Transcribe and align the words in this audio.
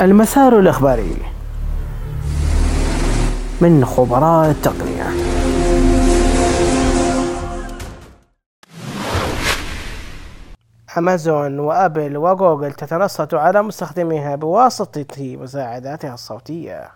المسار 0.00 0.58
الإخباري 0.58 1.16
من 3.60 3.84
خبراء 3.84 4.50
التقنية. 4.50 5.06
أمازون 10.98 11.58
وأبل 11.58 12.16
وجوجل 12.16 12.72
تتنصت 12.72 13.34
على 13.34 13.62
مستخدميها 13.62 14.36
بواسطة 14.36 15.36
مساعداتها 15.36 16.14
الصوتية. 16.14 16.90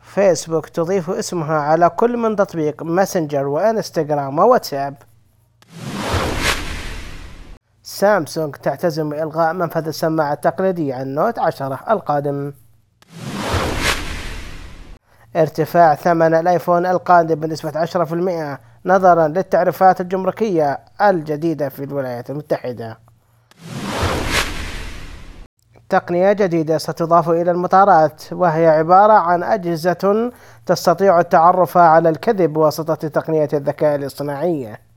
فيسبوك 0.00 0.68
تضيف 0.68 1.10
اسمها 1.10 1.58
على 1.60 1.88
كل 1.88 2.16
من 2.16 2.36
تطبيق 2.36 2.82
ماسنجر 2.82 3.46
وإنستغرام 3.46 4.38
وواتساب. 4.38 4.94
سامسونج 7.88 8.54
تعتزم 8.54 9.08
بإلغاء 9.10 9.52
منفذ 9.52 9.86
السماعة 9.86 10.32
التقليدي 10.32 10.92
عن 10.92 11.14
نوت 11.14 11.38
عشرة 11.38 11.80
القادم. 11.90 12.52
ارتفاع 15.36 15.94
ثمن 15.94 16.34
الآيفون 16.34 16.86
القادم 16.86 17.34
بنسبة 17.34 17.72
10% 17.78 18.60
نظرا 18.84 19.28
للتعريفات 19.28 20.00
الجمركية 20.00 20.78
الجديدة 21.02 21.68
في 21.68 21.84
الولايات 21.84 22.30
المتحدة. 22.30 22.98
تقنية 25.88 26.32
جديدة 26.32 26.78
ستضاف 26.78 27.28
إلى 27.28 27.50
المطارات 27.50 28.22
وهي 28.32 28.68
عبارة 28.68 29.12
عن 29.12 29.42
أجهزة 29.42 30.32
تستطيع 30.66 31.20
التعرف 31.20 31.76
على 31.76 32.08
الكذب 32.08 32.52
بواسطة 32.52 33.08
تقنية 33.08 33.48
الذكاء 33.52 33.94
الاصطناعي. 33.94 34.87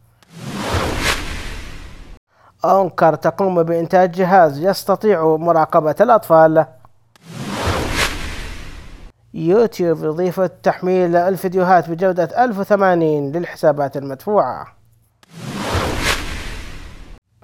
أونكر 2.65 3.15
تقوم 3.15 3.63
بإنتاج 3.63 4.11
جهاز 4.11 4.59
يستطيع 4.59 5.37
مراقبة 5.37 5.95
الأطفال. 6.01 6.65
يوتيوب 9.33 10.03
يضيف 10.03 10.39
تحميل 10.39 11.15
الفيديوهات 11.15 11.89
بجودة 11.89 12.45
1080 12.45 13.31
للحسابات 13.31 13.97
المدفوعة. 13.97 14.67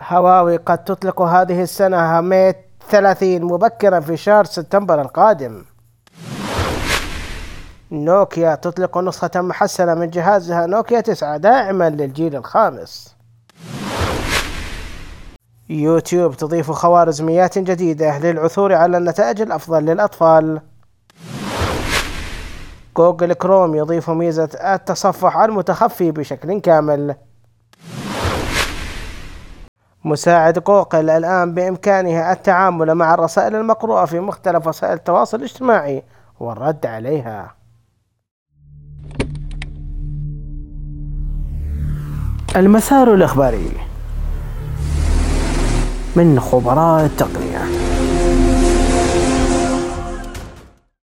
هواوي 0.02 0.58
قد 0.58 0.84
تطلق 0.84 1.22
هذه 1.22 1.62
السنة 1.62 2.22
ميت 2.22 2.58
30 2.90 3.44
مبكرا 3.44 4.00
في 4.00 4.18
شهر 4.18 4.44
سبتمبر 4.46 5.02
القادم. 5.02 5.64
نوكيا 7.92 8.56
تطلق 8.56 8.98
نسخة 8.98 9.32
محسنة 9.36 9.94
من 9.94 10.10
جهازها 10.10 10.66
نوكيا 10.66 11.02
9 11.02 11.38
داعما 11.38 11.90
للجيل 11.90 12.36
الخامس. 12.36 13.17
يوتيوب 15.70 16.34
تضيف 16.38 16.72
خوارزميات 16.72 17.58
جديدة 17.58 18.20
للعثور 18.20 18.74
على 18.74 18.98
النتائج 18.98 19.42
الأفضل 19.42 19.86
للأطفال. 19.86 20.62
جوجل 22.98 23.34
كروم 23.34 23.76
يضيف 23.76 24.10
ميزة 24.10 24.50
التصفح 24.74 25.38
المتخفي 25.38 26.12
بشكل 26.12 26.62
كامل. 26.62 27.16
مساعد 30.06 30.60
جوجل 30.60 31.10
الآن 31.10 31.54
بإمكانه 31.54 32.32
التعامل 32.32 32.96
مع 32.96 33.14
الرسائل 33.14 33.56
المقروءة 33.56 34.06
في 34.06 34.20
مختلف 34.20 34.68
وسائل 34.68 34.94
التواصل 34.94 35.38
الاجتماعي 35.38 36.04
والرد 36.40 36.86
عليها. 36.86 37.56
المسار 42.56 43.14
الإخباري. 43.14 43.87
من 46.18 46.40
خبراء 46.40 47.06
التقنية 47.06 47.47